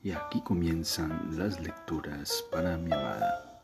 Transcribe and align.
Y 0.00 0.12
aquí 0.12 0.40
comienzan 0.42 1.36
las 1.36 1.58
lecturas 1.58 2.44
para 2.52 2.76
mi 2.76 2.92
amada. 2.92 3.60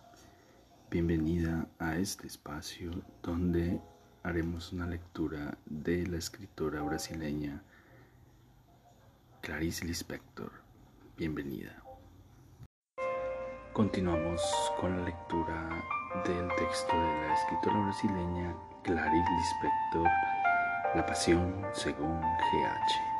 Bienvenida 0.90 1.68
a 1.78 1.94
este 1.94 2.26
espacio 2.26 2.90
donde 3.22 3.80
haremos 4.24 4.72
una 4.72 4.84
lectura 4.86 5.56
de 5.64 6.04
la 6.08 6.16
escritora 6.16 6.82
brasileña 6.82 7.62
Clarice 9.42 9.84
Lispector. 9.84 10.50
Bienvenida. 11.16 11.80
Continuamos 13.72 14.42
con 14.80 14.96
la 14.96 15.04
lectura 15.04 15.68
del 16.26 16.48
texto 16.56 16.96
de 16.96 17.28
la 17.28 17.34
escritora 17.34 17.78
brasileña 17.78 18.56
Clarice 18.82 19.30
Lispector, 19.30 20.08
La 20.96 21.06
Pasión 21.06 21.64
según 21.72 22.20
GH. 22.20 23.13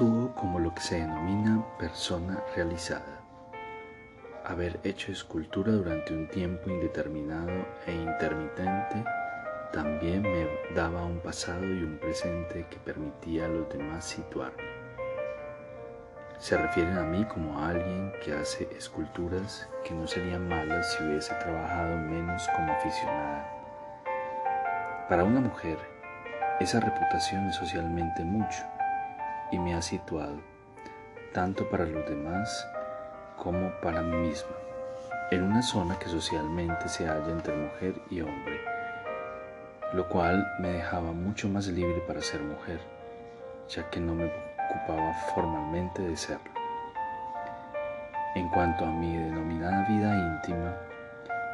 Actúo 0.00 0.34
como 0.34 0.58
lo 0.58 0.74
que 0.74 0.80
se 0.80 0.94
denomina 0.98 1.62
persona 1.78 2.42
realizada. 2.56 3.20
Haber 4.46 4.80
hecho 4.82 5.12
escultura 5.12 5.72
durante 5.72 6.14
un 6.14 6.26
tiempo 6.26 6.70
indeterminado 6.70 7.66
e 7.86 7.92
intermitente 7.92 9.04
también 9.74 10.22
me 10.22 10.48
daba 10.74 11.04
un 11.04 11.18
pasado 11.18 11.66
y 11.66 11.82
un 11.82 11.98
presente 11.98 12.66
que 12.70 12.78
permitía 12.78 13.44
a 13.44 13.48
los 13.48 13.68
demás 13.68 14.06
situarme. 14.06 14.62
Se 16.38 16.56
refieren 16.56 16.96
a 16.96 17.02
mí 17.02 17.22
como 17.26 17.58
a 17.58 17.68
alguien 17.68 18.10
que 18.24 18.32
hace 18.32 18.70
esculturas 18.74 19.68
que 19.84 19.92
no 19.92 20.06
serían 20.06 20.48
malas 20.48 20.94
si 20.94 21.04
hubiese 21.04 21.34
trabajado 21.34 21.98
menos 21.98 22.48
como 22.56 22.72
aficionada. 22.72 23.46
Para 25.10 25.24
una 25.24 25.40
mujer, 25.40 25.76
esa 26.58 26.80
reputación 26.80 27.48
es 27.48 27.56
socialmente 27.56 28.24
mucho 28.24 28.64
y 29.50 29.58
me 29.58 29.74
ha 29.74 29.82
situado, 29.82 30.40
tanto 31.32 31.68
para 31.68 31.84
los 31.84 32.08
demás 32.08 32.66
como 33.36 33.70
para 33.80 34.02
mí 34.02 34.28
misma, 34.28 34.50
en 35.30 35.42
una 35.42 35.62
zona 35.62 35.98
que 35.98 36.08
socialmente 36.08 36.88
se 36.88 37.06
halla 37.06 37.30
entre 37.30 37.56
mujer 37.56 37.94
y 38.10 38.20
hombre, 38.20 38.60
lo 39.92 40.08
cual 40.08 40.46
me 40.60 40.68
dejaba 40.72 41.12
mucho 41.12 41.48
más 41.48 41.66
libre 41.66 42.00
para 42.06 42.20
ser 42.20 42.40
mujer, 42.42 42.80
ya 43.68 43.88
que 43.90 44.00
no 44.00 44.14
me 44.14 44.26
ocupaba 44.26 45.12
formalmente 45.34 46.02
de 46.02 46.16
serlo. 46.16 46.50
En 48.34 48.48
cuanto 48.50 48.84
a 48.84 48.90
mi 48.90 49.16
denominada 49.16 49.88
vida 49.88 50.16
íntima, 50.16 50.76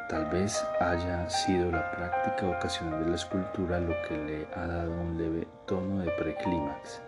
tal 0.09 0.27
vez 0.27 0.63
haya 0.81 1.29
sido 1.31 1.71
la 1.71 1.91
práctica 1.91 2.47
ocasional 2.47 3.05
de 3.05 3.11
la 3.11 3.17
escultura 3.17 3.81
lo 3.81 3.95
que 4.07 4.17
le 4.19 4.47
ha 4.55 4.67
dado 4.67 4.93
un 4.93 5.17
leve 5.17 5.49
tono 5.67 6.01
de 6.01 6.11
preclímax 6.13 7.06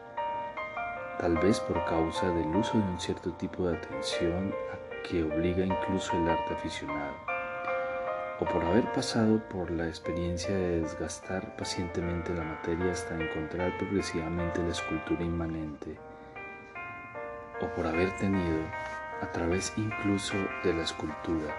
tal 1.19 1.37
vez 1.39 1.59
por 1.61 1.85
causa 1.85 2.31
del 2.31 2.55
uso 2.55 2.79
de 2.79 2.85
un 2.85 3.01
cierto 3.01 3.33
tipo 3.33 3.67
de 3.67 3.77
atención 3.77 4.55
a 4.73 5.03
que 5.03 5.25
obliga 5.25 5.65
incluso 5.65 6.17
el 6.17 6.29
arte 6.29 6.55
aficionado, 6.55 7.15
o 8.39 8.45
por 8.45 8.63
haber 8.65 8.91
pasado 8.93 9.41
por 9.49 9.71
la 9.71 9.89
experiencia 9.89 10.55
de 10.55 10.81
desgastar 10.81 11.57
pacientemente 11.57 12.33
la 12.33 12.45
materia 12.45 12.93
hasta 12.93 13.21
encontrar 13.21 13.77
progresivamente 13.79 14.63
la 14.63 14.71
escultura 14.71 15.23
inmanente, 15.23 15.99
o 17.61 17.67
por 17.75 17.87
haber 17.87 18.15
tenido, 18.17 18.63
a 19.21 19.33
través 19.33 19.73
incluso 19.77 20.35
de 20.63 20.73
la 20.73 20.85
escultura, 20.85 21.53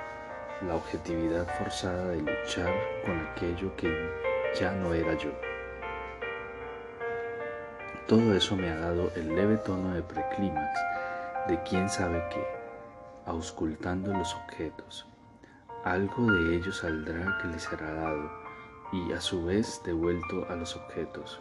la 0.65 0.75
objetividad 0.75 1.45
forzada 1.57 2.09
de 2.09 2.21
luchar 2.21 2.73
con 3.05 3.17
aquello 3.19 3.75
que 3.75 3.93
ya 4.57 4.71
no 4.71 4.93
era 4.93 5.15
yo. 5.15 5.48
Todo 8.09 8.33
eso 8.33 8.55
me 8.55 8.71
ha 8.71 8.75
dado 8.75 9.11
el 9.15 9.35
leve 9.35 9.57
tono 9.57 9.93
de 9.93 10.01
preclímax 10.01 10.79
de 11.47 11.61
quién 11.61 11.87
sabe 11.87 12.23
qué, 12.31 12.43
auscultando 13.27 14.11
los 14.11 14.33
objetos. 14.33 15.05
Algo 15.83 16.31
de 16.31 16.55
ello 16.55 16.71
saldrá 16.71 17.37
que 17.39 17.49
les 17.49 17.61
será 17.61 17.93
dado 17.93 18.31
y 18.91 19.11
a 19.13 19.21
su 19.21 19.45
vez 19.45 19.79
devuelto 19.85 20.47
a 20.49 20.55
los 20.55 20.75
objetos. 20.75 21.39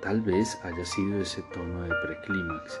Tal 0.00 0.20
vez 0.22 0.58
haya 0.64 0.84
sido 0.84 1.20
ese 1.20 1.42
tono 1.54 1.82
de 1.82 1.94
preclímax 2.06 2.80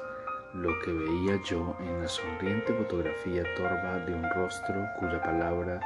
lo 0.54 0.76
que 0.80 0.92
veía 0.92 1.40
yo 1.44 1.76
en 1.78 2.02
la 2.02 2.08
sonriente 2.08 2.74
fotografía 2.74 3.44
torva 3.56 3.98
de 3.98 4.12
un 4.12 4.28
rostro 4.34 4.84
cuya 4.98 5.22
palabra 5.22 5.78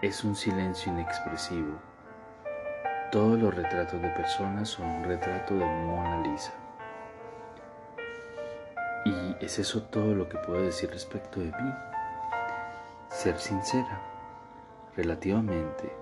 es 0.00 0.22
un 0.22 0.36
silencio 0.36 0.92
inexpresivo 0.92 1.89
todos 3.10 3.36
los 3.40 3.52
retratos 3.52 4.00
de 4.00 4.08
personas 4.10 4.68
son 4.68 4.86
un 4.88 5.04
retrato 5.04 5.54
de 5.54 5.64
Mona 5.64 6.22
Lisa. 6.22 6.52
¿Y 9.04 9.44
es 9.44 9.58
eso 9.58 9.82
todo 9.82 10.14
lo 10.14 10.28
que 10.28 10.38
puedo 10.38 10.62
decir 10.62 10.90
respecto 10.90 11.40
de 11.40 11.46
mí? 11.46 11.74
Ser 13.08 13.36
sincera, 13.38 14.00
relativamente. 14.96 15.92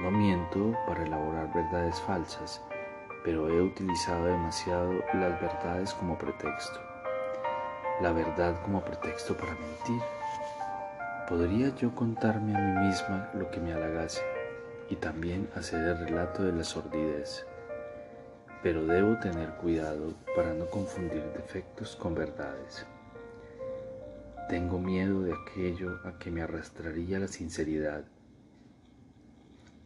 No 0.00 0.12
miento 0.12 0.76
para 0.86 1.02
elaborar 1.02 1.52
verdades 1.52 2.00
falsas, 2.02 2.62
pero 3.24 3.48
he 3.48 3.60
utilizado 3.60 4.26
demasiado 4.26 4.92
las 5.14 5.40
verdades 5.40 5.92
como 5.94 6.16
pretexto. 6.16 6.78
La 8.00 8.12
verdad 8.12 8.62
como 8.62 8.80
pretexto 8.80 9.36
para 9.36 9.54
mentir. 9.54 10.02
¿Podría 11.28 11.74
yo 11.74 11.92
contarme 11.96 12.54
a 12.54 12.60
mí 12.60 12.86
misma 12.86 13.28
lo 13.34 13.50
que 13.50 13.58
me 13.58 13.72
halagase? 13.72 14.37
Y 14.90 14.96
también 14.96 15.48
hacer 15.54 15.80
el 15.86 15.98
relato 15.98 16.42
de 16.44 16.52
la 16.52 16.64
sordidez. 16.64 17.46
Pero 18.62 18.86
debo 18.86 19.18
tener 19.18 19.50
cuidado 19.54 20.14
para 20.34 20.52
no 20.54 20.66
confundir 20.66 21.24
defectos 21.32 21.94
con 21.96 22.14
verdades. 22.14 22.86
Tengo 24.48 24.78
miedo 24.78 25.22
de 25.22 25.34
aquello 25.34 26.00
a 26.04 26.18
que 26.18 26.30
me 26.30 26.42
arrastraría 26.42 27.18
la 27.18 27.28
sinceridad, 27.28 28.04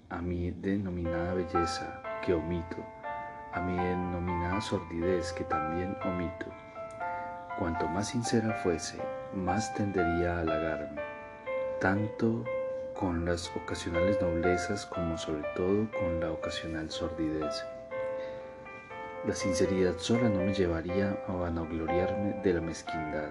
a 0.08 0.22
mi 0.22 0.50
denominada 0.50 1.34
belleza 1.34 2.02
que 2.24 2.32
omito, 2.32 2.76
a 3.52 3.60
mi 3.60 3.76
denominada 3.76 4.60
sordidez 4.60 5.32
que 5.32 5.44
también 5.44 5.96
omito. 6.04 6.46
Cuanto 7.58 7.88
más 7.88 8.08
sincera 8.08 8.52
fuese, 8.62 8.98
más 9.34 9.74
tendería 9.74 10.36
a 10.36 10.40
halagarme, 10.40 11.02
tanto 11.80 12.44
con 12.94 13.24
las 13.24 13.50
ocasionales 13.56 14.20
noblezas 14.20 14.86
como 14.86 15.18
sobre 15.18 15.42
todo 15.54 15.88
con 15.98 16.20
la 16.20 16.30
ocasional 16.30 16.90
sordidez. 16.90 17.64
La 19.26 19.34
sinceridad 19.34 19.96
sola 19.98 20.28
no 20.28 20.40
me 20.40 20.52
llevaría 20.54 21.16
a 21.28 21.32
vanagloriarme 21.32 22.40
de 22.42 22.54
la 22.54 22.60
mezquindad. 22.60 23.30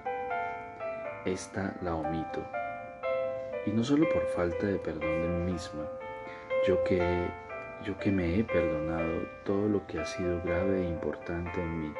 Esta 1.25 1.75
la 1.81 1.95
omito. 1.95 2.43
Y 3.65 3.71
no 3.71 3.83
solo 3.83 4.07
por 4.09 4.25
falta 4.27 4.65
de 4.65 4.79
perdón 4.79 5.21
de 5.21 5.27
mí 5.27 5.51
misma, 5.51 5.83
yo 6.67 6.83
que, 6.83 7.29
yo 7.83 7.97
que 7.99 8.11
me 8.11 8.39
he 8.39 8.43
perdonado 8.43 9.27
todo 9.43 9.67
lo 9.67 9.85
que 9.87 9.99
ha 9.99 10.05
sido 10.05 10.41
grave 10.43 10.81
e 10.81 10.87
importante 10.87 11.61
en 11.61 11.79
mí. 11.79 11.93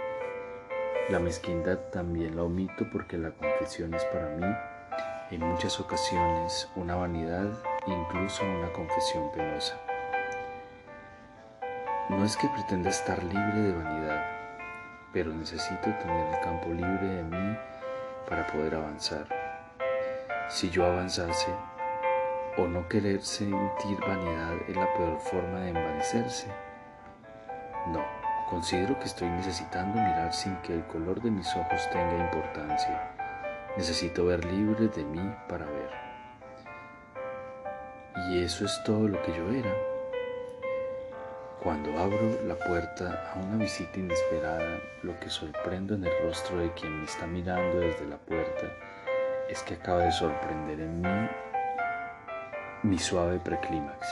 La 1.09 1.19
mezquindad 1.19 1.77
también 1.91 2.35
la 2.35 2.43
omito 2.43 2.87
porque 2.91 3.17
la 3.17 3.31
confesión 3.31 3.93
es 3.93 4.05
para 4.05 4.29
mí 4.37 4.70
en 5.31 5.47
muchas 5.47 5.79
ocasiones 5.79 6.69
una 6.75 6.95
vanidad, 6.95 7.49
incluso 7.87 8.43
una 8.43 8.71
confesión 8.73 9.31
penosa. 9.31 9.79
No 12.09 12.25
es 12.25 12.35
que 12.35 12.49
pretenda 12.49 12.89
estar 12.89 13.23
libre 13.23 13.61
de 13.61 13.71
vanidad, 13.71 14.25
pero 15.13 15.31
necesito 15.31 15.89
tener 15.99 16.33
el 16.33 16.39
campo 16.41 16.67
libre 16.67 17.07
de 17.07 17.23
mí 17.23 17.57
para 18.27 18.45
poder 18.47 18.75
avanzar. 18.75 19.25
Si 20.49 20.69
yo 20.69 20.85
avanzase, 20.85 21.55
o 22.57 22.67
no 22.67 22.89
querer 22.89 23.21
sentir 23.21 23.97
vanidad 24.05 24.53
es 24.67 24.75
la 24.75 24.93
peor 24.93 25.17
forma 25.21 25.61
de 25.61 25.69
envanecerse. 25.69 26.47
No, 27.87 28.03
considero 28.49 28.99
que 28.99 29.05
estoy 29.05 29.29
necesitando 29.29 29.93
mirar 29.93 30.33
sin 30.33 30.57
que 30.57 30.73
el 30.73 30.85
color 30.87 31.21
de 31.21 31.31
mis 31.31 31.55
ojos 31.55 31.89
tenga 31.89 32.17
importancia 32.17 33.20
Necesito 33.77 34.25
ver 34.25 34.43
libre 34.43 34.89
de 34.89 35.03
mí 35.05 35.33
para 35.47 35.65
ver. 35.65 35.89
Y 38.29 38.43
eso 38.43 38.65
es 38.65 38.83
todo 38.83 39.07
lo 39.07 39.21
que 39.23 39.31
yo 39.31 39.49
era. 39.49 39.73
Cuando 41.63 41.97
abro 41.97 42.43
la 42.45 42.55
puerta 42.55 43.31
a 43.33 43.39
una 43.39 43.57
visita 43.57 43.97
inesperada, 43.97 44.81
lo 45.03 45.17
que 45.21 45.29
sorprendo 45.29 45.95
en 45.95 46.03
el 46.03 46.11
rostro 46.23 46.57
de 46.57 46.73
quien 46.73 46.99
me 46.99 47.05
está 47.05 47.25
mirando 47.27 47.79
desde 47.79 48.05
la 48.07 48.17
puerta 48.17 48.67
es 49.47 49.63
que 49.63 49.75
acaba 49.75 49.99
de 49.99 50.11
sorprender 50.11 50.81
en 50.81 51.01
mí 51.01 51.29
mi 52.83 52.97
suave 52.97 53.39
preclímax. 53.39 54.07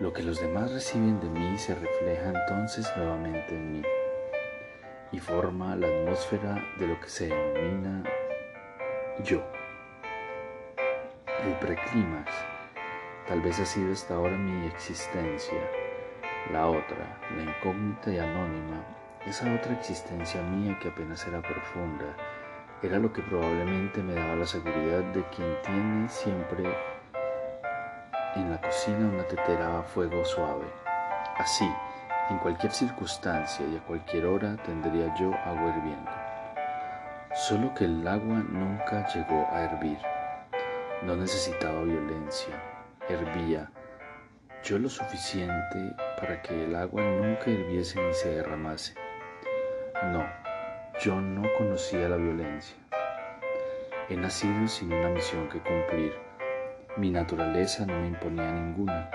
Lo 0.00 0.12
que 0.12 0.22
los 0.22 0.40
demás 0.40 0.70
reciben 0.70 1.18
de 1.18 1.28
mí 1.28 1.58
se 1.58 1.74
refleja 1.74 2.28
entonces 2.28 2.88
nuevamente 2.96 3.56
en 3.56 3.72
mí 3.72 3.82
y 5.12 5.18
forma 5.18 5.76
la 5.76 5.86
atmósfera 5.86 6.64
de 6.78 6.86
lo 6.86 7.00
que 7.00 7.08
se 7.08 7.28
denomina 7.28 8.02
yo. 9.24 9.42
El 11.44 11.52
preclímax 11.60 12.32
tal 13.26 13.40
vez 13.40 13.58
ha 13.60 13.66
sido 13.66 13.92
hasta 13.92 14.14
ahora 14.14 14.36
mi 14.36 14.66
existencia. 14.66 15.58
La 16.52 16.66
otra, 16.66 17.18
la 17.36 17.42
incógnita 17.42 18.10
y 18.10 18.18
anónima, 18.18 18.82
esa 19.26 19.52
otra 19.54 19.74
existencia 19.74 20.42
mía 20.42 20.78
que 20.80 20.88
apenas 20.88 21.26
era 21.26 21.42
profunda, 21.42 22.16
era 22.82 22.98
lo 22.98 23.12
que 23.12 23.22
probablemente 23.22 24.02
me 24.02 24.14
daba 24.14 24.36
la 24.36 24.46
seguridad 24.46 25.02
de 25.12 25.22
quien 25.30 25.56
tiene 25.62 26.08
siempre 26.08 26.64
en 28.36 28.50
la 28.50 28.60
cocina 28.60 29.08
una 29.08 29.24
tetera 29.24 29.80
a 29.80 29.82
fuego 29.82 30.24
suave. 30.24 30.66
Así, 31.36 31.68
en 32.30 32.38
cualquier 32.38 32.72
circunstancia 32.72 33.66
y 33.66 33.76
a 33.76 33.80
cualquier 33.80 34.26
hora 34.26 34.56
tendría 34.64 35.14
yo 35.18 35.32
agua 35.44 35.74
hirviendo. 35.76 36.10
Solo 37.34 37.72
que 37.74 37.84
el 37.84 38.06
agua 38.06 38.44
nunca 38.48 39.06
llegó 39.14 39.46
a 39.50 39.62
hervir. 39.62 39.98
No 41.02 41.16
necesitaba 41.16 41.82
violencia, 41.82 42.54
hervía 43.08 43.70
yo 44.64 44.78
lo 44.78 44.88
suficiente 44.88 45.94
para 46.20 46.42
que 46.42 46.64
el 46.64 46.74
agua 46.74 47.02
nunca 47.02 47.48
hirviese 47.50 48.02
ni 48.02 48.12
se 48.12 48.30
derramase. 48.30 48.94
No, 50.12 50.26
yo 51.00 51.20
no 51.20 51.42
conocía 51.56 52.08
la 52.08 52.16
violencia. 52.16 52.76
He 54.08 54.16
nacido 54.16 54.66
sin 54.66 54.92
una 54.92 55.10
misión 55.10 55.48
que 55.48 55.60
cumplir. 55.60 56.12
Mi 56.96 57.10
naturaleza 57.10 57.86
no 57.86 58.00
me 58.00 58.08
imponía 58.08 58.50
ninguna 58.50 59.10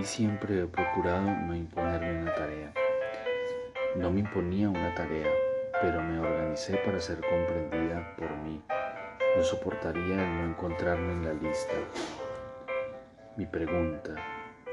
y 0.00 0.04
siempre 0.04 0.62
he 0.62 0.66
procurado 0.66 1.30
no 1.30 1.54
imponerme 1.54 2.22
una 2.22 2.34
tarea. 2.34 2.72
No 3.96 4.10
me 4.10 4.20
imponía 4.20 4.70
una 4.70 4.94
tarea, 4.94 5.30
pero 5.82 6.00
me 6.00 6.18
organicé 6.18 6.78
para 6.78 6.98
ser 7.00 7.20
comprendida 7.20 8.16
por 8.16 8.30
mí. 8.38 8.62
No 9.36 9.42
soportaría 9.42 10.14
el 10.14 10.36
no 10.38 10.44
encontrarme 10.46 11.12
en 11.12 11.24
la 11.26 11.34
lista. 11.34 11.74
Mi 13.36 13.44
pregunta, 13.44 14.14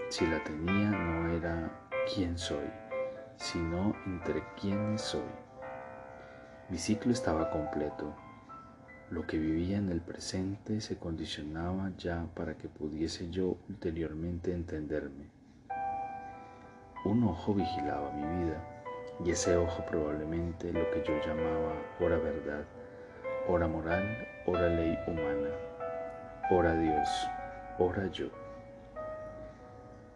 si 0.07 0.25
la 0.25 0.41
tenía, 0.45 0.91
no 0.91 1.29
era 1.33 1.71
quién 2.13 2.37
soy, 2.37 2.69
sino 3.35 3.97
entre 4.05 4.41
quiénes 4.59 5.01
soy. 5.01 5.29
Mi 6.69 6.77
ciclo 6.77 7.11
estaba 7.11 7.49
completo. 7.49 8.15
Lo 9.09 9.25
que 9.25 9.37
vivía 9.37 9.77
en 9.77 9.89
el 9.89 10.01
presente 10.01 10.81
se 10.81 10.97
condicionaba 10.97 11.91
ya 11.97 12.27
para 12.35 12.57
que 12.57 12.67
pudiese 12.67 13.29
yo 13.29 13.55
ulteriormente 13.69 14.53
entenderme. 14.53 15.29
Un 17.05 17.23
ojo 17.23 17.53
vigilaba 17.53 18.11
mi 18.11 18.43
vida 18.43 18.61
y 19.23 19.31
ese 19.31 19.55
ojo 19.55 19.85
probablemente 19.85 20.73
lo 20.73 20.91
que 20.91 21.01
yo 21.07 21.13
llamaba 21.25 21.73
hora 22.01 22.17
verdad, 22.17 22.65
hora 23.47 23.65
moral, 23.69 24.27
hora 24.45 24.67
ley 24.67 24.97
humana, 25.07 25.51
hora 26.51 26.75
Dios, 26.77 27.09
hora 27.79 28.07
yo. 28.07 28.27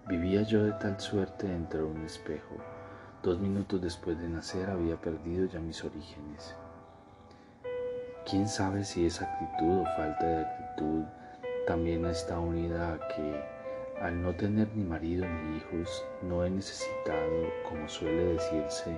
Vivía 0.09 0.41
yo 0.41 0.65
de 0.65 0.73
tal 0.73 0.99
suerte 0.99 1.47
dentro 1.47 1.85
de 1.85 1.85
un 1.85 2.03
espejo. 2.03 2.57
Dos 3.23 3.39
minutos 3.39 3.81
después 3.81 4.19
de 4.19 4.27
nacer 4.27 4.69
había 4.69 4.97
perdido 4.97 5.45
ya 5.45 5.61
mis 5.61 5.81
orígenes. 5.85 6.57
¿Quién 8.31 8.47
sabe 8.47 8.85
si 8.85 9.05
esa 9.05 9.25
actitud 9.25 9.81
o 9.81 9.85
falta 9.97 10.25
de 10.25 10.45
actitud 10.45 11.03
también 11.67 12.05
está 12.05 12.39
unida 12.39 12.93
a 12.93 13.07
que 13.09 13.43
al 14.01 14.23
no 14.23 14.33
tener 14.33 14.69
ni 14.73 14.85
marido 14.85 15.25
ni 15.27 15.57
hijos 15.57 16.05
no 16.21 16.45
he 16.45 16.49
necesitado, 16.49 17.51
como 17.67 17.89
suele 17.89 18.23
decirse, 18.35 18.97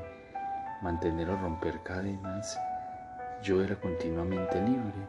mantener 0.83 1.31
o 1.31 1.37
romper 1.37 1.81
cadenas? 1.81 2.59
Yo 3.41 3.63
era 3.63 3.75
continuamente 3.75 4.61
libre. 4.61 5.01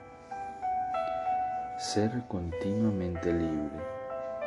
Ser 1.77 2.11
continuamente 2.27 3.31
libre 3.31 3.79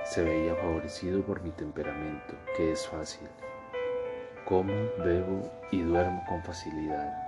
se 0.06 0.24
veía 0.24 0.56
favorecido 0.56 1.22
por 1.22 1.44
mi 1.44 1.52
temperamento, 1.52 2.34
que 2.56 2.72
es 2.72 2.88
fácil. 2.88 3.28
Como, 4.44 4.74
bebo 5.06 5.48
y 5.70 5.84
duermo 5.84 6.26
con 6.28 6.42
facilidad. 6.42 7.27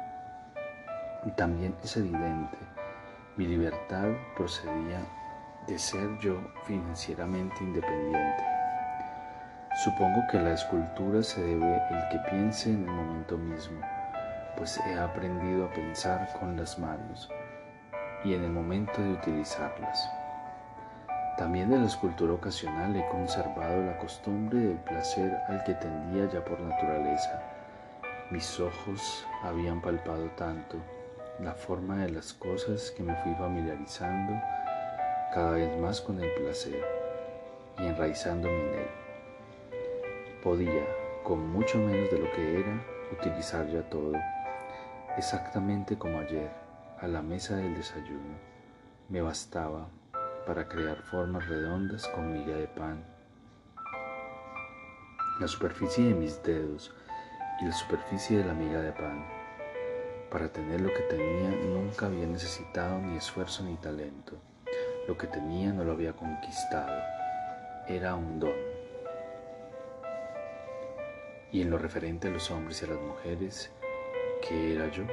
También 1.35 1.75
es 1.83 1.97
evidente, 1.97 2.57
mi 3.35 3.45
libertad 3.45 4.09
procedía 4.35 5.01
de 5.67 5.77
ser 5.77 6.17
yo 6.19 6.39
financieramente 6.65 7.61
independiente. 7.61 8.43
Supongo 9.83 10.21
que 10.31 10.39
la 10.39 10.53
escultura 10.53 11.21
se 11.21 11.41
debe 11.41 11.75
el 11.75 12.09
que 12.09 12.19
piense 12.29 12.69
en 12.69 12.87
el 12.87 12.91
momento 12.91 13.37
mismo, 13.37 13.79
pues 14.57 14.79
he 14.87 14.97
aprendido 14.97 15.65
a 15.65 15.73
pensar 15.73 16.27
con 16.39 16.55
las 16.55 16.79
manos 16.79 17.29
y 18.23 18.33
en 18.33 18.43
el 18.43 18.51
momento 18.51 19.01
de 19.01 19.11
utilizarlas. 19.11 20.09
También 21.37 21.69
de 21.69 21.79
la 21.79 21.85
escultura 21.85 22.33
ocasional 22.33 22.95
he 22.95 23.07
conservado 23.09 23.83
la 23.83 23.97
costumbre 23.97 24.59
del 24.59 24.77
placer 24.77 25.37
al 25.47 25.63
que 25.63 25.73
tendía 25.75 26.29
ya 26.29 26.43
por 26.43 26.59
naturaleza. 26.59 27.41
Mis 28.31 28.59
ojos 28.59 29.25
habían 29.43 29.81
palpado 29.81 30.29
tanto 30.31 30.77
la 31.41 31.53
forma 31.53 31.97
de 31.97 32.11
las 32.11 32.33
cosas 32.33 32.91
que 32.91 33.03
me 33.03 33.15
fui 33.17 33.33
familiarizando 33.35 34.33
cada 35.33 35.51
vez 35.51 35.79
más 35.79 36.01
con 36.01 36.21
el 36.21 36.29
placer 36.33 36.83
y 37.77 37.85
enraizándome 37.85 38.59
en 38.59 38.73
él. 38.79 38.87
Podía, 40.43 40.83
con 41.23 41.49
mucho 41.49 41.77
menos 41.77 42.11
de 42.11 42.19
lo 42.19 42.31
que 42.31 42.59
era, 42.59 42.83
utilizar 43.17 43.67
ya 43.67 43.83
todo, 43.89 44.13
exactamente 45.17 45.97
como 45.97 46.19
ayer, 46.19 46.49
a 46.99 47.07
la 47.07 47.21
mesa 47.21 47.55
del 47.55 47.75
desayuno. 47.75 48.37
Me 49.07 49.21
bastaba 49.21 49.87
para 50.45 50.67
crear 50.67 50.97
formas 51.03 51.47
redondas 51.47 52.07
con 52.07 52.33
miga 52.33 52.57
de 52.57 52.67
pan. 52.67 53.05
La 55.39 55.47
superficie 55.47 56.05
de 56.05 56.13
mis 56.13 56.43
dedos 56.43 56.93
y 57.61 57.65
la 57.65 57.71
superficie 57.71 58.39
de 58.39 58.45
la 58.45 58.53
miga 58.53 58.81
de 58.81 58.91
pan. 58.91 59.38
Para 60.31 60.47
tener 60.49 60.79
lo 60.81 60.93
que 60.93 61.01
tenía 61.01 61.49
nunca 61.49 62.05
había 62.05 62.27
necesitado 62.27 62.99
ni 62.99 63.17
esfuerzo 63.17 63.63
ni 63.63 63.75
talento. 63.77 64.37
Lo 65.07 65.17
que 65.17 65.25
tenía 65.25 65.73
no 65.73 65.83
lo 65.83 65.93
había 65.93 66.13
conquistado. 66.13 67.01
Era 67.87 68.13
un 68.13 68.39
don. 68.39 68.53
Y 71.51 71.63
en 71.63 71.71
lo 71.71 71.79
referente 71.79 72.27
a 72.27 72.31
los 72.31 72.51
hombres 72.51 72.79
y 72.81 72.85
a 72.85 72.89
las 72.89 73.01
mujeres, 73.01 73.71
¿qué 74.47 74.75
era 74.75 74.87
yo? 74.91 75.03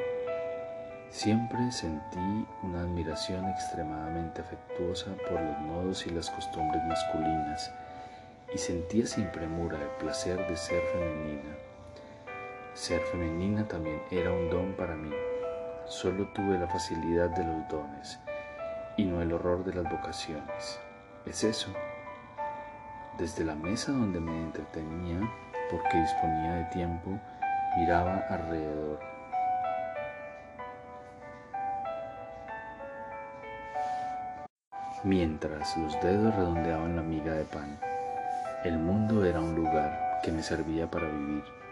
Siempre 1.08 1.72
sentí 1.72 2.46
una 2.62 2.82
admiración 2.82 3.48
extremadamente 3.48 4.42
afectuosa 4.42 5.14
por 5.26 5.40
los 5.40 5.58
modos 5.60 6.06
y 6.06 6.10
las 6.10 6.28
costumbres 6.30 6.82
masculinas 6.84 7.72
y 8.54 8.58
sentía 8.58 9.06
sin 9.06 9.30
premura 9.32 9.80
el 9.80 9.88
placer 9.98 10.46
de 10.46 10.56
ser 10.58 10.82
femenina. 10.92 11.56
Ser 12.76 13.00
femenina 13.00 13.66
también 13.66 14.02
era 14.10 14.30
un 14.30 14.50
don 14.50 14.74
para 14.74 14.94
mí. 14.94 15.10
Solo 15.86 16.26
tuve 16.34 16.58
la 16.58 16.68
facilidad 16.68 17.30
de 17.30 17.42
los 17.42 17.66
dones 17.68 18.20
y 18.98 19.06
no 19.06 19.22
el 19.22 19.32
horror 19.32 19.64
de 19.64 19.72
las 19.72 19.90
vocaciones. 19.90 20.78
Es 21.24 21.42
eso. 21.42 21.72
Desde 23.16 23.46
la 23.46 23.54
mesa 23.54 23.92
donde 23.92 24.20
me 24.20 24.42
entretenía, 24.42 25.18
porque 25.70 25.96
disponía 25.96 26.52
de 26.56 26.64
tiempo, 26.64 27.18
miraba 27.78 28.26
alrededor 28.28 29.00
mientras 35.02 35.78
los 35.78 35.98
dedos 36.02 36.34
redondeaban 36.36 36.94
la 36.94 37.02
miga 37.02 37.32
de 37.32 37.44
pan. 37.44 37.78
El 38.64 38.76
mundo 38.76 39.24
era 39.24 39.40
un 39.40 39.54
lugar 39.54 40.20
que 40.22 40.30
me 40.30 40.42
servía 40.42 40.90
para 40.90 41.08
vivir. 41.08 41.65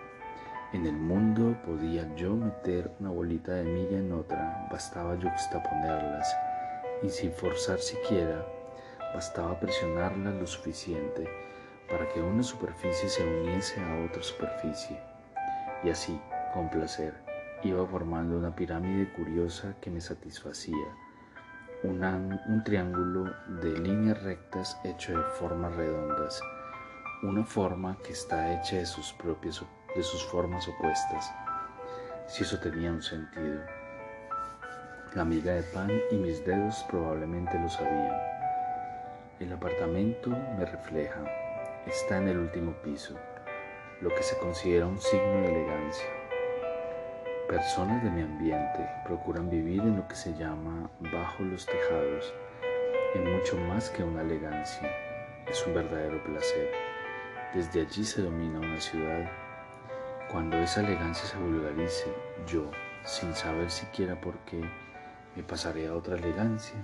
En 0.74 0.86
el 0.86 0.96
mundo 0.96 1.56
podía 1.64 2.12
yo 2.16 2.34
meter 2.34 2.90
una 2.98 3.10
bolita 3.10 3.52
de 3.52 3.62
miga 3.62 3.96
en 3.96 4.10
otra, 4.10 4.66
bastaba 4.72 5.14
juxtaponerlas 5.14 6.36
y 7.00 7.10
sin 7.10 7.30
forzar 7.30 7.78
siquiera, 7.78 8.44
bastaba 9.14 9.60
presionarla 9.60 10.32
lo 10.32 10.44
suficiente 10.48 11.28
para 11.88 12.08
que 12.08 12.20
una 12.20 12.42
superficie 12.42 13.08
se 13.08 13.24
uniese 13.24 13.80
a 13.80 14.04
otra 14.04 14.20
superficie. 14.20 14.98
Y 15.84 15.90
así, 15.90 16.20
con 16.52 16.68
placer, 16.68 17.14
iba 17.62 17.86
formando 17.86 18.36
una 18.36 18.52
pirámide 18.56 19.12
curiosa 19.12 19.76
que 19.80 19.92
me 19.92 20.00
satisfacía. 20.00 20.88
Un 21.84 22.62
triángulo 22.64 23.32
de 23.60 23.78
líneas 23.78 24.20
rectas 24.24 24.76
hecho 24.82 25.16
de 25.16 25.22
formas 25.38 25.72
redondas, 25.76 26.40
una 27.22 27.44
forma 27.44 27.96
que 28.04 28.12
está 28.12 28.58
hecha 28.58 28.78
de 28.78 28.86
sus 28.86 29.12
propias 29.12 29.62
de 29.94 30.02
sus 30.02 30.24
formas 30.24 30.66
opuestas, 30.68 31.32
si 32.26 32.42
eso 32.42 32.58
tenía 32.58 32.90
un 32.90 33.02
sentido. 33.02 33.60
La 35.14 35.24
miga 35.24 35.52
de 35.52 35.62
pan 35.62 35.90
y 36.10 36.16
mis 36.16 36.44
dedos 36.44 36.84
probablemente 36.90 37.58
lo 37.58 37.68
sabían. 37.68 38.20
El 39.38 39.52
apartamento 39.52 40.30
me 40.30 40.64
refleja, 40.64 41.24
está 41.86 42.18
en 42.18 42.28
el 42.28 42.38
último 42.38 42.72
piso, 42.82 43.14
lo 44.00 44.08
que 44.10 44.22
se 44.22 44.36
considera 44.38 44.86
un 44.86 44.98
signo 44.98 45.42
de 45.42 45.52
elegancia. 45.52 46.06
Personas 47.48 48.02
de 48.02 48.10
mi 48.10 48.22
ambiente 48.22 48.88
procuran 49.04 49.50
vivir 49.50 49.80
en 49.80 49.96
lo 49.96 50.08
que 50.08 50.16
se 50.16 50.34
llama 50.34 50.90
bajo 51.12 51.42
los 51.42 51.66
tejados, 51.66 52.34
en 53.14 53.32
mucho 53.32 53.56
más 53.56 53.90
que 53.90 54.02
una 54.02 54.22
elegancia, 54.22 54.90
es 55.46 55.64
un 55.66 55.74
verdadero 55.74 56.22
placer. 56.24 56.72
Desde 57.54 57.82
allí 57.82 58.04
se 58.04 58.22
domina 58.22 58.58
una 58.58 58.80
ciudad. 58.80 59.43
Cuando 60.34 60.58
esa 60.58 60.80
elegancia 60.80 61.28
se 61.28 61.38
vulgarice, 61.38 62.12
yo, 62.44 62.68
sin 63.04 63.32
saber 63.36 63.70
siquiera 63.70 64.20
por 64.20 64.36
qué, 64.38 64.68
me 65.36 65.44
pasaré 65.44 65.86
a 65.86 65.94
otra 65.94 66.16
elegancia. 66.16 66.74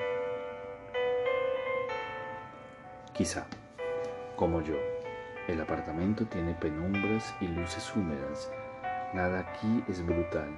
Quizá, 3.12 3.48
como 4.36 4.62
yo, 4.62 4.76
el 5.48 5.60
apartamento 5.60 6.26
tiene 6.26 6.54
penumbras 6.54 7.34
y 7.40 7.48
luces 7.48 7.92
húmedas. 7.96 8.52
Nada 9.14 9.40
aquí 9.40 9.82
es 9.88 10.06
brutal. 10.06 10.56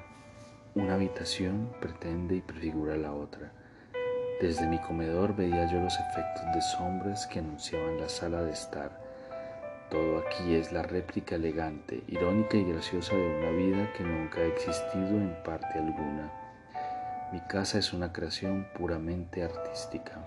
Una 0.74 0.96
habitación 0.96 1.74
pretende 1.80 2.36
y 2.36 2.40
prefigura 2.42 2.98
la 2.98 3.14
otra. 3.14 3.54
Desde 4.38 4.66
mi 4.66 4.78
comedor 4.82 5.34
veía 5.34 5.64
yo 5.72 5.80
los 5.80 5.94
efectos 5.94 6.44
de 6.54 6.60
sombras 6.60 7.26
que 7.26 7.38
anunciaban 7.38 7.98
la 7.98 8.10
sala 8.10 8.42
de 8.42 8.52
estar. 8.52 9.01
Todo 9.92 10.20
aquí 10.20 10.54
es 10.54 10.72
la 10.72 10.82
réplica 10.82 11.34
elegante, 11.34 12.02
irónica 12.08 12.56
y 12.56 12.64
graciosa 12.64 13.14
de 13.14 13.38
una 13.38 13.50
vida 13.50 13.92
que 13.92 14.02
nunca 14.02 14.40
ha 14.40 14.46
existido 14.46 15.18
en 15.18 15.36
parte 15.44 15.78
alguna. 15.78 16.32
Mi 17.30 17.40
casa 17.42 17.78
es 17.78 17.92
una 17.92 18.10
creación 18.10 18.66
puramente 18.74 19.42
artística. 19.42 20.26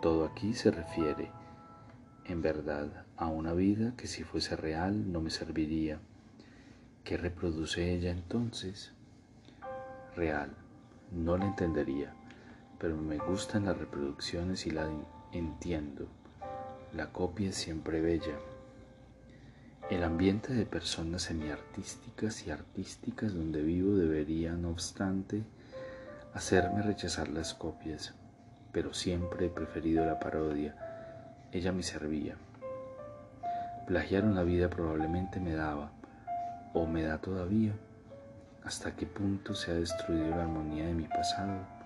Todo 0.00 0.24
aquí 0.24 0.54
se 0.54 0.70
refiere, 0.70 1.30
en 2.24 2.40
verdad, 2.40 3.04
a 3.18 3.26
una 3.26 3.52
vida 3.52 3.92
que 3.94 4.06
si 4.06 4.24
fuese 4.24 4.56
real 4.56 5.12
no 5.12 5.20
me 5.20 5.28
serviría. 5.28 6.00
¿Qué 7.04 7.18
reproduce 7.18 7.92
ella 7.92 8.12
entonces? 8.12 8.94
Real, 10.16 10.56
no 11.12 11.36
la 11.36 11.44
entendería, 11.44 12.14
pero 12.78 12.96
me 12.96 13.18
gustan 13.18 13.66
las 13.66 13.76
reproducciones 13.76 14.66
y 14.66 14.70
la 14.70 14.88
entiendo. 15.32 16.08
La 16.94 17.12
copia 17.12 17.50
es 17.50 17.56
siempre 17.56 18.00
bella. 18.00 18.38
El 19.90 20.02
ambiente 20.04 20.54
de 20.54 20.64
personas 20.64 21.22
semiartísticas 21.22 22.46
y 22.46 22.50
artísticas 22.50 23.34
donde 23.34 23.62
vivo 23.62 23.94
debería, 23.94 24.52
no 24.52 24.70
obstante, 24.70 25.42
hacerme 26.32 26.82
rechazar 26.82 27.28
las 27.28 27.52
copias, 27.52 28.14
pero 28.72 28.94
siempre 28.94 29.46
he 29.46 29.50
preferido 29.50 30.04
la 30.06 30.18
parodia. 30.18 30.74
Ella 31.52 31.72
me 31.72 31.82
servía. 31.82 32.36
Plagiar 33.86 34.24
una 34.24 34.42
vida 34.42 34.70
probablemente 34.70 35.40
me 35.40 35.54
daba, 35.54 35.92
o 36.72 36.86
me 36.86 37.02
da 37.02 37.18
todavía, 37.18 37.72
hasta 38.64 38.96
qué 38.96 39.06
punto 39.06 39.54
se 39.54 39.72
ha 39.72 39.74
destruido 39.74 40.28
la 40.30 40.42
armonía 40.42 40.86
de 40.86 40.94
mi 40.94 41.04
pasado. 41.04 41.77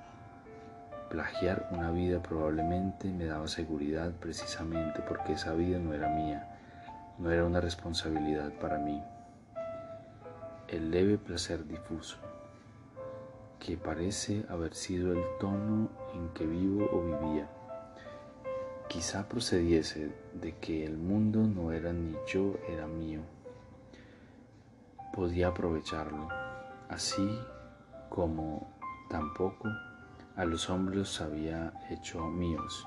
Plagiar 1.13 1.69
una 1.71 1.91
vida 1.91 2.23
probablemente 2.23 3.07
me 3.13 3.27
daba 3.27 3.47
seguridad 3.47 4.13
precisamente 4.13 5.03
porque 5.07 5.35
esa 5.35 5.53
vida 5.53 5.79
no 5.79 5.93
era 5.93 6.09
mía 6.09 6.49
no 7.19 7.31
era 7.31 7.45
una 7.45 7.61
responsabilidad 7.61 8.53
para 8.55 8.79
mí. 8.79 9.01
El 10.69 10.91
leve 10.91 11.19
placer 11.19 11.67
difuso, 11.67 12.17
que 13.61 13.77
parece 13.77 14.45
haber 14.49 14.75
sido 14.75 15.13
el 15.13 15.23
tono 15.39 15.91
en 16.15 16.31
que 16.31 16.47
vivo 16.47 16.89
o 16.91 17.03
vivía, 17.03 17.49
quizá 18.89 19.29
procediese 19.29 20.11
de 20.35 20.57
que 20.57 20.85
el 20.85 20.97
mundo 20.97 21.41
no 21.41 21.73
era 21.73 21.93
ni 21.93 22.17
yo 22.27 22.57
era 22.69 22.87
mío. 22.87 23.21
Podía 25.15 25.49
aprovecharlo, 25.49 26.29
así 26.89 27.39
como 28.09 28.73
tampoco 29.11 29.69
a 30.37 30.45
los 30.45 30.71
hombres 30.71 31.21
había 31.21 31.73
hecho 31.91 32.27
míos 32.27 32.87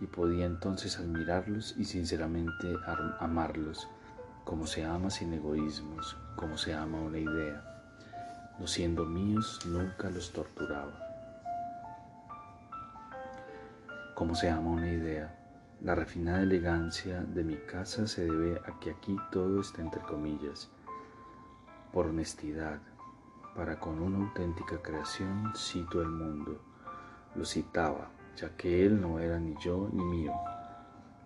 y 0.00 0.06
podía 0.06 0.46
entonces 0.46 0.98
admirarlos 0.98 1.74
y 1.78 1.84
sinceramente 1.84 2.74
amarlos, 3.20 3.88
como 4.44 4.66
se 4.66 4.84
ama 4.84 5.10
sin 5.10 5.32
egoísmos, 5.32 6.16
como 6.36 6.58
se 6.58 6.74
ama 6.74 7.00
una 7.00 7.18
idea. 7.18 7.62
No 8.58 8.66
siendo 8.66 9.04
míos, 9.04 9.60
nunca 9.66 10.10
los 10.10 10.32
torturaba. 10.32 11.00
Como 14.14 14.34
se 14.34 14.50
ama 14.50 14.70
una 14.70 14.88
idea. 14.88 15.34
La 15.80 15.94
refinada 15.94 16.42
elegancia 16.42 17.20
de 17.22 17.44
mi 17.44 17.56
casa 17.56 18.06
se 18.06 18.24
debe 18.24 18.60
a 18.66 18.78
que 18.80 18.90
aquí 18.90 19.16
todo 19.32 19.60
está 19.60 19.82
entre 19.82 20.00
comillas. 20.02 20.70
Por 21.92 22.06
honestidad, 22.06 22.80
para 23.54 23.78
con 23.78 24.00
una 24.00 24.18
auténtica 24.18 24.82
creación 24.82 25.52
cito 25.56 26.02
el 26.02 26.08
mundo. 26.08 26.60
Lo 27.34 27.44
citaba 27.44 28.10
ya 28.36 28.56
que 28.56 28.84
él 28.84 29.00
no 29.00 29.18
era 29.20 29.38
ni 29.38 29.54
yo 29.60 29.88
ni 29.92 30.04
mío. 30.04 30.32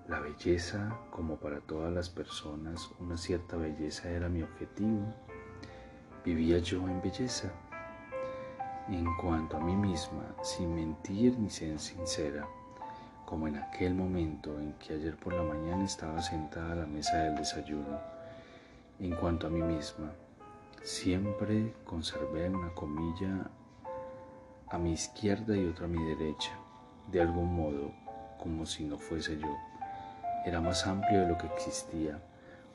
La 0.08 0.20
belleza, 0.20 0.96
como 1.10 1.36
para 1.36 1.60
todas 1.60 1.92
las 1.92 2.08
personas, 2.08 2.90
una 2.98 3.16
cierta 3.16 3.56
belleza 3.56 4.10
era 4.10 4.28
mi 4.28 4.42
objetivo. 4.42 5.02
Vivía 6.24 6.58
yo 6.58 6.86
en 6.88 7.00
belleza. 7.00 7.50
En 8.88 9.06
cuanto 9.16 9.58
a 9.58 9.60
mí 9.60 9.76
misma, 9.76 10.34
sin 10.42 10.74
mentir 10.74 11.38
ni 11.38 11.50
ser 11.50 11.78
sincera, 11.78 12.46
como 13.26 13.48
en 13.48 13.56
aquel 13.56 13.94
momento 13.94 14.58
en 14.58 14.72
que 14.74 14.94
ayer 14.94 15.16
por 15.16 15.34
la 15.34 15.42
mañana 15.42 15.84
estaba 15.84 16.22
sentada 16.22 16.72
a 16.72 16.76
la 16.76 16.86
mesa 16.86 17.18
del 17.18 17.36
desayuno. 17.36 18.00
En 18.98 19.14
cuanto 19.14 19.46
a 19.46 19.50
mí 19.50 19.60
misma, 19.60 20.10
siempre 20.82 21.74
conservé 21.84 22.48
una 22.48 22.72
comilla 22.74 23.50
a 24.70 24.78
mi 24.78 24.92
izquierda 24.92 25.56
y 25.56 25.66
otra 25.66 25.86
a 25.86 25.88
mi 25.88 26.02
derecha 26.04 26.52
de 27.10 27.22
algún 27.22 27.54
modo, 27.54 27.92
como 28.38 28.66
si 28.66 28.84
no 28.84 28.98
fuese 28.98 29.38
yo. 29.38 29.56
Era 30.44 30.60
más 30.60 30.86
amplio 30.86 31.22
de 31.22 31.28
lo 31.28 31.38
que 31.38 31.46
existía. 31.46 32.22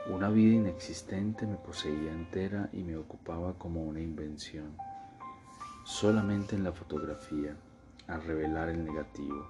Una 0.07 0.29
vida 0.29 0.55
inexistente 0.55 1.45
me 1.45 1.55
poseía 1.55 2.12
entera 2.12 2.69
y 2.74 2.83
me 2.83 2.98
ocupaba 2.98 3.53
como 3.57 3.83
una 3.83 4.01
invención. 4.01 4.75
Solamente 5.86 6.55
en 6.55 6.63
la 6.63 6.72
fotografía, 6.72 7.55
al 8.07 8.24
revelar 8.24 8.69
el 8.69 8.83
negativo, 8.83 9.50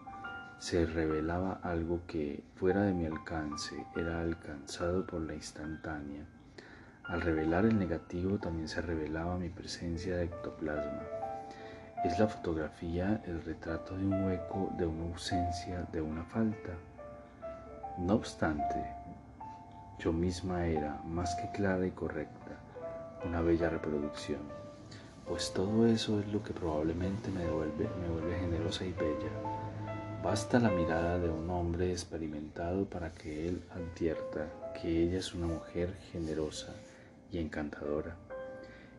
se 0.60 0.86
revelaba 0.86 1.60
algo 1.64 2.02
que, 2.08 2.44
fuera 2.56 2.84
de 2.84 2.94
mi 2.94 3.06
alcance, 3.06 3.86
era 3.96 4.22
alcanzado 4.22 5.06
por 5.06 5.22
la 5.22 5.34
instantánea. 5.34 6.26
Al 7.06 7.20
revelar 7.20 7.66
el 7.66 7.78
negativo 7.78 8.38
también 8.38 8.70
se 8.70 8.82
revelaba 8.82 9.38
mi 9.38 9.50
presencia 9.50 10.16
de 10.16 10.24
ectoplasma. 10.24 11.04
Es 12.06 12.18
la 12.18 12.28
fotografía 12.28 13.22
el 13.26 13.44
retrato 13.44 13.98
de 13.98 14.06
un 14.06 14.24
hueco, 14.24 14.72
de 14.78 14.86
una 14.86 15.04
ausencia, 15.12 15.86
de 15.92 16.02
una 16.02 16.24
falta. 16.24 16.72
No 17.98 18.16
obstante, 18.16 18.82
yo 20.00 20.14
misma 20.14 20.66
era 20.66 21.02
más 21.06 21.36
que 21.36 21.52
clara 21.52 21.86
y 21.86 21.92
correcta, 21.92 22.58
una 23.26 23.42
bella 23.42 23.70
reproducción, 23.70 24.42
pues 25.28 25.54
todo 25.54 25.86
eso 25.86 26.22
es 26.22 26.28
lo 26.30 26.42
que 26.42 26.54
probablemente 26.54 27.30
me, 27.32 27.46
vuelve 27.50 28.40
generosa 28.40 28.86
y 28.86 28.94
bella. 28.94 29.32
Basta 30.24 30.58
la 30.58 30.70
mirada 30.70 31.20
de 31.20 31.30
un 31.30 31.50
hombre 31.50 31.92
experimentado 31.92 32.86
para 32.86 33.12
que 33.12 33.50
él 33.50 33.62
advierta 33.72 34.48
que 34.82 35.04
ella 35.04 35.20
es 35.20 35.34
una 35.34 35.48
mujer 35.48 35.94
generosa 36.14 36.74
y 37.34 37.40
encantadora 37.40 38.16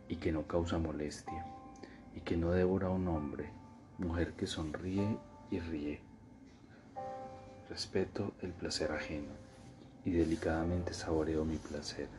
y 0.07 0.17
que 0.17 0.31
no 0.31 0.43
causa 0.45 0.77
molestia 0.77 1.45
y 2.15 2.19
que 2.19 2.37
no 2.37 2.51
devora 2.51 2.87
a 2.87 2.91
un 2.91 3.07
hombre, 3.07 3.49
mujer 3.97 4.33
que 4.33 4.45
sonríe 4.45 5.17
y 5.49 5.59
ríe. 5.59 6.01
Respeto 7.69 8.33
el 8.41 8.51
placer 8.51 8.91
ajeno 8.91 9.31
y 10.03 10.11
delicadamente 10.11 10.93
saboreo 10.93 11.45
mi 11.45 11.57
placer. 11.57 12.09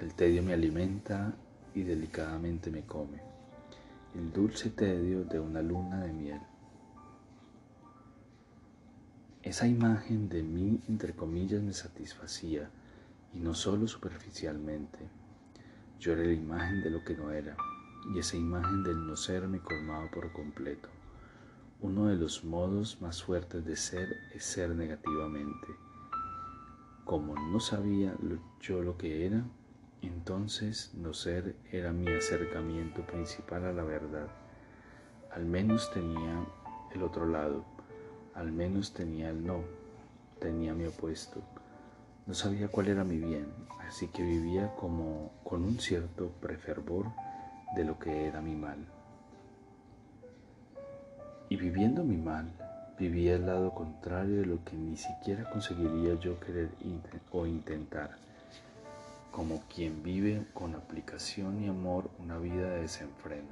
El 0.00 0.14
tedio 0.14 0.42
me 0.42 0.54
alimenta 0.54 1.34
y 1.74 1.82
delicadamente 1.82 2.70
me 2.70 2.82
come. 2.82 3.20
El 4.14 4.32
dulce 4.32 4.70
tedio 4.70 5.24
de 5.24 5.38
una 5.38 5.62
luna 5.62 6.02
de 6.02 6.12
miel. 6.12 6.40
Esa 9.42 9.66
imagen 9.66 10.28
de 10.28 10.42
mí, 10.42 10.80
entre 10.88 11.14
comillas, 11.14 11.62
me 11.62 11.72
satisfacía, 11.72 12.70
y 13.32 13.38
no 13.38 13.54
solo 13.54 13.86
superficialmente. 13.86 14.98
Yo 15.98 16.12
era 16.12 16.24
la 16.24 16.32
imagen 16.32 16.82
de 16.82 16.90
lo 16.90 17.04
que 17.04 17.14
no 17.14 17.30
era 17.30 17.56
y 18.12 18.18
esa 18.18 18.36
imagen 18.36 18.82
del 18.82 19.06
no 19.06 19.16
ser 19.16 19.46
me 19.46 19.60
colmaba 19.60 20.10
por 20.10 20.32
completo. 20.32 20.88
Uno 21.80 22.06
de 22.06 22.16
los 22.16 22.44
modos 22.44 23.00
más 23.00 23.22
fuertes 23.22 23.64
de 23.64 23.76
ser 23.76 24.08
es 24.34 24.44
ser 24.44 24.70
negativamente. 24.70 25.68
Como 27.04 27.34
no 27.34 27.60
sabía 27.60 28.14
yo 28.60 28.82
lo 28.82 28.96
que 28.96 29.26
era, 29.26 29.44
entonces 30.02 30.92
no 30.94 31.12
ser 31.12 31.56
era 31.70 31.92
mi 31.92 32.08
acercamiento 32.08 33.06
principal 33.06 33.64
a 33.64 33.72
la 33.72 33.82
verdad. 33.82 34.28
Al 35.32 35.44
menos 35.44 35.90
tenía 35.92 36.44
el 36.94 37.02
otro 37.02 37.26
lado, 37.26 37.64
al 38.34 38.52
menos 38.52 38.92
tenía 38.92 39.30
el 39.30 39.44
no, 39.44 39.62
tenía 40.38 40.74
mi 40.74 40.84
opuesto. 40.84 41.42
No 42.26 42.34
sabía 42.34 42.68
cuál 42.68 42.88
era 42.88 43.02
mi 43.02 43.18
bien, 43.18 43.46
así 43.88 44.06
que 44.08 44.22
vivía 44.22 44.74
como 44.76 45.32
con 45.42 45.64
un 45.64 45.80
cierto 45.80 46.28
prefervor 46.40 47.06
de 47.74 47.84
lo 47.84 47.98
que 47.98 48.26
era 48.26 48.40
mi 48.40 48.54
mal. 48.54 48.78
Y 51.48 51.56
viviendo 51.56 52.04
mi 52.04 52.16
mal, 52.16 52.52
vivía 52.98 53.34
el 53.34 53.46
lado 53.46 53.74
contrario 53.74 54.36
de 54.36 54.46
lo 54.46 54.62
que 54.64 54.76
ni 54.76 54.96
siquiera 54.96 55.50
conseguiría 55.50 56.14
yo 56.20 56.38
querer 56.38 56.70
o 57.32 57.46
intentar. 57.46 58.16
como 59.30 59.62
quien 59.74 60.02
vive 60.02 60.44
con 60.52 60.74
aplicación 60.74 61.62
y 61.62 61.68
amor 61.68 62.10
una 62.18 62.36
vida 62.38 62.68
de 62.70 62.82
desenfreno, 62.82 63.48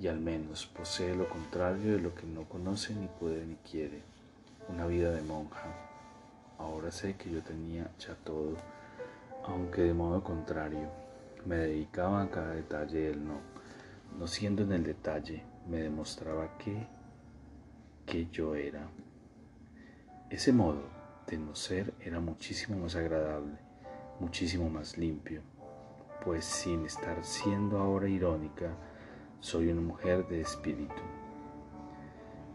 y 0.00 0.08
al 0.08 0.18
menos 0.18 0.66
posee 0.66 1.14
lo 1.14 1.28
contrario 1.28 1.92
de 1.92 2.00
lo 2.00 2.14
que 2.14 2.26
no 2.26 2.44
conoce 2.44 2.94
ni 2.94 3.06
puede 3.06 3.46
ni 3.46 3.54
quiere, 3.56 4.02
una 4.68 4.86
vida 4.86 5.12
de 5.12 5.22
monja. 5.22 5.93
Ahora 6.58 6.90
sé 6.90 7.16
que 7.16 7.30
yo 7.30 7.42
tenía 7.42 7.90
ya 7.98 8.14
todo, 8.14 8.56
aunque 9.44 9.82
de 9.82 9.94
modo 9.94 10.22
contrario, 10.22 10.88
me 11.44 11.56
dedicaba 11.56 12.22
a 12.22 12.30
cada 12.30 12.54
detalle 12.54 13.08
del 13.08 13.26
no, 13.26 13.38
no 14.18 14.26
siendo 14.26 14.62
en 14.62 14.72
el 14.72 14.84
detalle, 14.84 15.42
me 15.68 15.78
demostraba 15.78 16.56
que, 16.58 16.86
que 18.06 18.28
yo 18.30 18.54
era. 18.54 18.88
Ese 20.30 20.52
modo 20.52 20.82
de 21.26 21.38
no 21.38 21.54
ser 21.54 21.92
era 22.00 22.20
muchísimo 22.20 22.78
más 22.78 22.96
agradable, 22.96 23.58
muchísimo 24.20 24.70
más 24.70 24.96
limpio, 24.96 25.42
pues 26.24 26.44
sin 26.44 26.86
estar 26.86 27.24
siendo 27.24 27.78
ahora 27.78 28.08
irónica, 28.08 28.70
soy 29.40 29.68
una 29.68 29.82
mujer 29.82 30.26
de 30.28 30.40
espíritu 30.40 31.02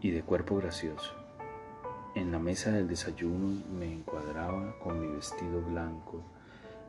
y 0.00 0.10
de 0.10 0.22
cuerpo 0.22 0.56
gracioso. 0.56 1.19
En 2.16 2.32
la 2.32 2.40
mesa 2.40 2.72
del 2.72 2.88
desayuno 2.88 3.62
me 3.70 3.92
encuadraba 3.92 4.76
con 4.80 5.00
mi 5.00 5.14
vestido 5.14 5.62
blanco, 5.62 6.20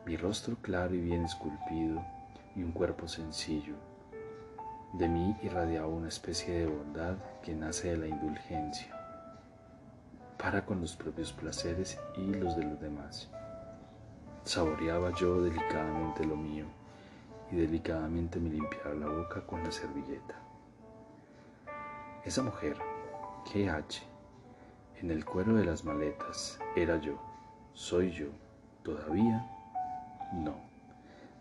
mi 0.04 0.16
rostro 0.16 0.56
claro 0.60 0.96
y 0.96 1.00
bien 1.00 1.24
esculpido 1.24 2.04
y 2.56 2.64
un 2.64 2.72
cuerpo 2.72 3.06
sencillo. 3.06 3.74
De 4.94 5.08
mí 5.08 5.36
irradiaba 5.44 5.86
una 5.86 6.08
especie 6.08 6.52
de 6.52 6.66
bondad 6.66 7.14
que 7.40 7.54
nace 7.54 7.92
de 7.92 7.98
la 7.98 8.08
indulgencia 8.08 8.98
para 10.42 10.66
con 10.66 10.80
los 10.80 10.96
propios 10.96 11.32
placeres 11.32 12.00
y 12.16 12.34
los 12.34 12.56
de 12.56 12.64
los 12.64 12.80
demás. 12.80 13.28
Saboreaba 14.42 15.14
yo 15.14 15.40
delicadamente 15.40 16.26
lo 16.26 16.34
mío 16.34 16.64
y 17.52 17.56
delicadamente 17.56 18.40
me 18.40 18.50
limpiaba 18.50 18.92
la 18.94 19.06
boca 19.06 19.46
con 19.46 19.62
la 19.62 19.70
servilleta. 19.70 20.34
Esa 22.24 22.42
mujer, 22.42 22.76
H, 23.54 24.11
en 25.02 25.10
el 25.10 25.24
cuero 25.24 25.54
de 25.54 25.64
las 25.64 25.84
maletas, 25.84 26.58
era 26.76 26.96
yo, 27.00 27.20
soy 27.72 28.10
yo, 28.12 28.28
todavía 28.82 29.46
no. 30.32 30.54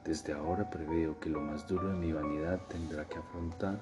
Desde 0.04 0.34
ahora 0.34 0.70
preveo 0.70 1.20
que 1.20 1.30
lo 1.30 1.40
más 1.40 1.68
duro 1.68 1.90
de 1.90 1.96
mi 1.96 2.12
vanidad 2.12 2.60
tendrá 2.68 3.06
que 3.06 3.20
afrontar 3.20 3.80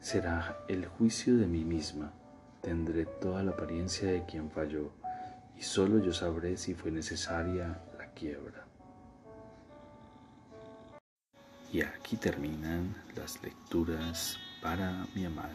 será 0.00 0.56
el 0.68 0.86
juicio 0.86 1.36
de 1.36 1.46
mí 1.46 1.64
misma 1.64 2.12
tendré 2.66 3.06
toda 3.06 3.44
la 3.44 3.52
apariencia 3.52 4.10
de 4.10 4.24
quien 4.24 4.50
falló 4.50 4.90
y 5.56 5.62
solo 5.62 6.02
yo 6.02 6.12
sabré 6.12 6.56
si 6.56 6.74
fue 6.74 6.90
necesaria 6.90 7.80
la 7.96 8.06
quiebra. 8.12 8.66
Y 11.72 11.80
aquí 11.82 12.16
terminan 12.16 12.94
las 13.14 13.40
lecturas 13.42 14.36
para 14.60 15.06
mi 15.14 15.26
amada. 15.26 15.54